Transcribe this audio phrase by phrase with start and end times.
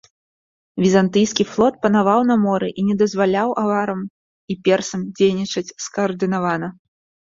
[0.83, 6.77] Візантыйскі флот панаваў на моры і не дазваляў аварам і персам дзейнічаць скаардынавана.